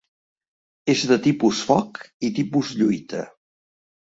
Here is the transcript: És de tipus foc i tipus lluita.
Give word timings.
És 0.93 1.03
de 1.11 1.17
tipus 1.27 1.61
foc 1.69 2.01
i 2.29 2.33
tipus 2.41 2.73
lluita. 2.81 3.25